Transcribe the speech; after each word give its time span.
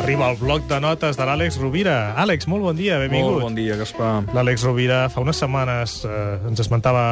Arriba 0.00 0.26
al 0.30 0.36
bloc 0.40 0.64
de 0.64 0.78
notes 0.80 1.18
de 1.18 1.24
l'Àlex 1.28 1.58
Rovira. 1.60 2.14
Àlex, 2.18 2.46
molt 2.48 2.64
bon 2.64 2.76
dia, 2.78 2.96
benvingut. 3.02 3.34
Molt 3.36 3.44
bon 3.44 3.56
dia, 3.58 3.74
Gaspar. 3.76 4.22
L'Àlex 4.32 4.62
Rovira 4.64 5.02
fa 5.12 5.20
unes 5.20 5.36
setmanes 5.42 5.98
eh, 6.08 6.38
ens 6.48 6.62
esmentava 6.64 7.02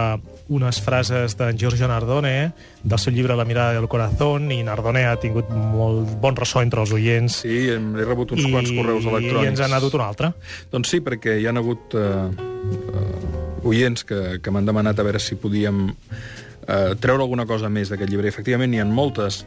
unes 0.49 0.79
frases 0.81 1.35
d'en 1.37 1.59
Giorgio 1.61 1.87
Nardone 1.91 2.33
del 2.81 3.01
seu 3.03 3.13
llibre 3.13 3.37
La 3.37 3.45
mirada 3.45 3.75
del 3.77 3.89
corazón 3.93 4.49
i 4.55 4.63
Nardone 4.65 5.03
ha 5.05 5.19
tingut 5.21 5.51
molt 5.53 6.15
bon 6.23 6.39
ressò 6.41 6.63
entre 6.65 6.81
els 6.81 6.95
oients 6.97 7.43
Sí, 7.45 7.59
he 7.69 7.77
rebut 8.09 8.33
uns 8.33 8.47
quants 8.49 8.73
correus 8.73 9.05
electrònics. 9.05 9.45
i 9.45 9.51
ens 9.53 9.61
ha 9.61 9.69
anat 9.69 9.85
un 9.93 10.05
altre. 10.07 10.31
Doncs 10.73 10.95
sí, 10.95 11.03
perquè 11.05 11.37
hi 11.43 11.47
han 11.51 11.61
hagut 11.61 11.93
eh, 11.93 12.07
eh, 12.33 13.67
oients 13.69 14.07
que, 14.09 14.39
que 14.41 14.55
m'han 14.55 14.65
demanat 14.65 14.97
a 14.99 15.05
veure 15.05 15.21
si 15.21 15.37
podíem 15.37 15.91
eh, 15.93 16.95
treure 16.97 17.21
alguna 17.21 17.45
cosa 17.45 17.69
més 17.69 17.93
d'aquest 17.93 18.09
llibre. 18.09 18.33
Efectivament, 18.33 18.73
n'hi 18.73 18.81
ha 18.81 18.89
moltes. 18.89 19.43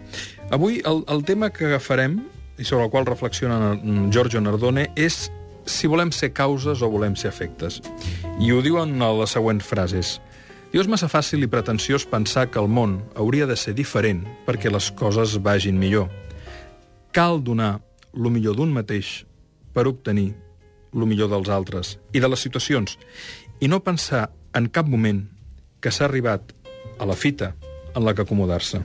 Avui 0.54 0.78
el, 0.86 1.02
el 1.10 1.26
tema 1.26 1.50
que 1.50 1.72
agafarem, 1.72 2.20
i 2.62 2.66
sobre 2.66 2.86
el 2.86 2.92
qual 2.94 3.08
reflexiona 3.10 3.74
Giorgio 4.14 4.42
Nardone, 4.42 4.92
és 4.96 5.32
si 5.66 5.90
volem 5.90 6.12
ser 6.14 6.32
causes 6.34 6.82
o 6.82 6.90
volem 6.94 7.16
ser 7.18 7.32
efectes. 7.32 7.80
I 8.40 8.52
ho 8.54 8.62
diuen 8.62 9.02
a 9.02 9.10
les 9.18 9.34
següents 9.34 9.66
frases. 9.66 10.20
Diu, 10.72 10.80
és 10.84 10.90
massa 10.90 11.10
fàcil 11.12 11.44
i 11.44 11.50
pretensiós 11.52 12.06
pensar 12.08 12.48
que 12.52 12.62
el 12.62 12.70
món 12.72 13.00
hauria 13.20 13.48
de 13.50 13.58
ser 13.60 13.74
diferent 13.76 14.22
perquè 14.46 14.72
les 14.72 14.92
coses 14.96 15.36
vagin 15.44 15.80
millor. 15.82 16.08
Cal 17.12 17.42
donar 17.44 17.82
lo 18.14 18.30
millor 18.30 18.56
d'un 18.56 18.72
mateix 18.72 19.26
per 19.74 19.88
obtenir 19.90 20.32
lo 20.94 21.08
millor 21.08 21.32
dels 21.32 21.50
altres 21.50 21.98
i 22.14 22.20
de 22.20 22.30
les 22.30 22.40
situacions, 22.44 22.98
i 23.60 23.68
no 23.68 23.84
pensar 23.84 24.30
en 24.56 24.68
cap 24.70 24.88
moment 24.88 25.26
que 25.82 25.92
s'ha 25.92 26.06
arribat 26.08 26.54
a 27.00 27.08
la 27.08 27.16
fita 27.16 27.54
en 27.96 28.06
la 28.06 28.14
que 28.14 28.24
acomodar-se. 28.24 28.82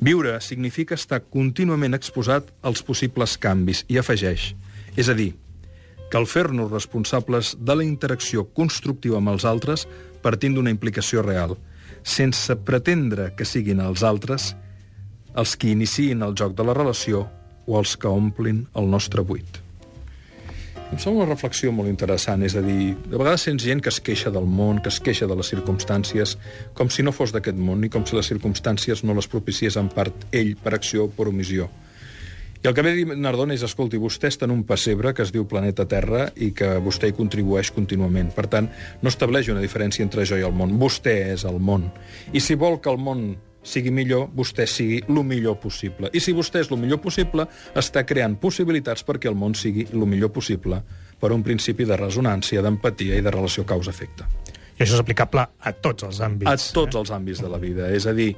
Viure 0.00 0.36
significa 0.40 0.94
estar 0.94 1.22
contínuament 1.30 1.96
exposat 1.96 2.52
als 2.62 2.82
possibles 2.86 3.36
canvis, 3.38 3.84
i 3.88 3.98
afegeix, 3.98 4.54
és 4.96 5.08
a 5.08 5.16
dir, 5.16 5.32
que 6.10 6.18
al 6.18 6.28
fer-nos 6.30 6.70
responsables 6.70 7.56
de 7.58 7.74
la 7.74 7.84
interacció 7.84 8.46
constructiva 8.54 9.18
amb 9.18 9.34
els 9.34 9.44
altres 9.44 9.86
partint 10.22 10.54
d'una 10.54 10.72
implicació 10.72 11.22
real, 11.26 11.56
sense 12.02 12.54
pretendre 12.66 13.32
que 13.36 13.44
siguin 13.44 13.82
els 13.82 14.06
altres 14.06 14.54
els 15.36 15.52
que 15.60 15.68
iniciïn 15.74 16.24
el 16.24 16.34
joc 16.38 16.56
de 16.56 16.64
la 16.64 16.74
relació 16.76 17.26
o 17.66 17.78
els 17.78 17.96
que 18.00 18.08
omplin 18.08 18.64
el 18.78 18.88
nostre 18.90 19.26
buit. 19.26 19.65
Em 20.86 21.00
sembla 21.02 21.24
una 21.24 21.32
reflexió 21.32 21.72
molt 21.74 21.90
interessant, 21.90 22.44
és 22.46 22.54
a 22.54 22.60
dir, 22.62 22.92
de 23.10 23.18
vegades 23.18 23.42
sents 23.48 23.64
gent 23.66 23.80
que 23.82 23.90
es 23.90 23.98
queixa 24.06 24.30
del 24.30 24.46
món, 24.46 24.78
que 24.78 24.92
es 24.92 25.00
queixa 25.02 25.26
de 25.26 25.34
les 25.34 25.48
circumstàncies, 25.50 26.36
com 26.78 26.92
si 26.94 27.02
no 27.02 27.14
fos 27.14 27.34
d'aquest 27.34 27.58
món, 27.58 27.82
i 27.82 27.90
com 27.90 28.04
si 28.06 28.14
les 28.14 28.30
circumstàncies 28.30 29.02
no 29.02 29.16
les 29.18 29.26
propiciés 29.26 29.74
en 29.80 29.90
part 29.90 30.28
ell 30.30 30.54
per 30.62 30.76
acció 30.78 31.08
o 31.08 31.10
per 31.10 31.26
omissió. 31.32 31.66
I 32.62 32.68
el 32.70 32.74
que 32.74 32.84
ve 32.86 32.92
dir 32.94 33.04
Nardone 33.18 33.54
és, 33.58 33.64
escolti, 33.66 33.98
vostè 33.98 34.30
està 34.30 34.46
en 34.46 34.54
un 34.54 34.62
pessebre 34.66 35.10
que 35.14 35.26
es 35.26 35.32
diu 35.34 35.44
planeta 35.50 35.88
Terra 35.90 36.28
i 36.38 36.52
que 36.56 36.76
vostè 36.82 37.10
hi 37.10 37.16
contribueix 37.18 37.72
contínuament. 37.74 38.30
Per 38.34 38.46
tant, 38.50 38.70
no 39.02 39.10
estableix 39.10 39.50
una 39.52 39.62
diferència 39.62 40.06
entre 40.06 40.24
jo 40.26 40.38
i 40.38 40.46
el 40.46 40.54
món. 40.54 40.78
Vostè 40.80 41.18
és 41.34 41.44
el 41.46 41.58
món. 41.58 41.90
I 42.32 42.42
si 42.42 42.56
vol 42.58 42.80
que 42.82 42.94
el 42.94 43.02
món 43.02 43.28
sigui 43.66 43.92
millor, 43.94 44.28
vostè 44.34 44.66
sigui 44.70 45.00
el 45.08 45.22
millor 45.26 45.58
possible. 45.62 46.10
I 46.14 46.22
si 46.22 46.34
vostè 46.36 46.62
és 46.62 46.70
el 46.70 46.80
millor 46.80 47.00
possible, 47.02 47.46
està 47.74 48.04
creant 48.06 48.38
possibilitats 48.40 49.04
perquè 49.06 49.30
el 49.30 49.38
món 49.38 49.56
sigui 49.58 49.88
el 49.92 50.06
millor 50.06 50.32
possible 50.34 50.80
per 51.20 51.32
un 51.32 51.42
principi 51.42 51.86
de 51.88 51.96
resonància, 51.98 52.62
d'empatia 52.62 53.18
i 53.18 53.24
de 53.24 53.32
relació 53.32 53.64
causa-efecte. 53.66 54.28
I 54.76 54.84
això 54.84 54.98
és 54.98 55.00
aplicable 55.00 55.46
a 55.58 55.72
tots 55.72 56.04
els 56.04 56.20
àmbits. 56.20 56.52
A 56.52 56.74
tots 56.76 56.98
els 57.00 57.10
àmbits 57.10 57.40
de 57.40 57.48
la 57.48 57.58
vida. 57.58 57.88
És 57.96 58.06
a 58.06 58.12
dir, 58.16 58.34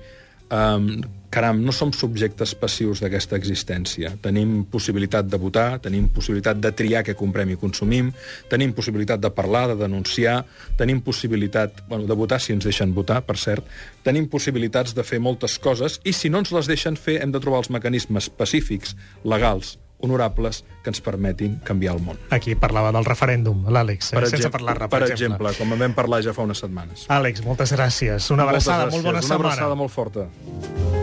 um, 0.51 1.01
caram, 1.31 1.61
no 1.61 1.73
som 1.73 1.93
subjectes 1.93 2.55
passius 2.57 3.03
d'aquesta 3.03 3.37
existència. 3.37 4.15
Tenim 4.23 4.63
possibilitat 4.73 5.29
de 5.29 5.41
votar, 5.41 5.79
tenim 5.85 6.09
possibilitat 6.13 6.61
de 6.61 6.73
triar 6.73 7.05
què 7.07 7.15
comprem 7.19 7.53
i 7.53 7.59
consumim, 7.61 8.11
tenim 8.51 8.73
possibilitat 8.77 9.21
de 9.21 9.31
parlar, 9.35 9.67
de 9.73 9.79
denunciar, 9.83 10.41
tenim 10.81 11.03
possibilitat 11.05 11.83
bueno, 11.89 12.07
de 12.09 12.17
votar 12.17 12.41
si 12.41 12.57
ens 12.57 12.65
deixen 12.65 12.95
votar, 12.97 13.21
per 13.27 13.37
cert, 13.41 13.67
tenim 14.05 14.29
possibilitats 14.29 14.97
de 14.97 15.05
fer 15.05 15.21
moltes 15.21 15.59
coses 15.61 16.01
i 16.05 16.17
si 16.17 16.33
no 16.33 16.41
ens 16.43 16.55
les 16.55 16.71
deixen 16.71 16.97
fer 16.97 17.21
hem 17.23 17.35
de 17.35 17.43
trobar 17.45 17.65
els 17.65 17.73
mecanismes 17.75 18.31
pacífics, 18.33 18.97
legals, 19.25 19.77
honorables 20.01 20.65
que 20.83 20.93
ens 20.93 21.01
permetin 21.05 21.59
canviar 21.67 21.97
el 21.97 22.03
món. 22.05 22.21
Aquí 22.35 22.55
parlava 22.59 22.93
del 22.95 23.09
referèndum, 23.09 23.67
l'Àlex, 23.71 24.13
eh? 24.15 24.27
sense 24.31 24.53
parlar-ne, 24.55 24.87
per, 24.87 25.03
per 25.03 25.11
exemple. 25.11 25.55
Com 25.59 25.75
en 25.75 25.85
vam 25.87 25.97
parlar 25.99 26.23
ja 26.27 26.37
fa 26.37 26.47
unes 26.47 26.63
setmanes. 26.65 27.09
Àlex, 27.13 27.45
moltes 27.47 27.75
gràcies. 27.75 28.31
Una 28.35 28.49
abraçada, 28.49 28.87
gràcies. 28.87 28.95
molt 28.95 29.11
bona 29.11 29.19
Una 29.19 29.27
setmana. 29.27 29.45
Una 29.45 29.53
abraçada 29.59 29.83
molt 29.83 29.95
forta. 29.95 30.98